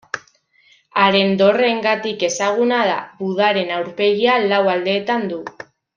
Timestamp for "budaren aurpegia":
3.21-4.39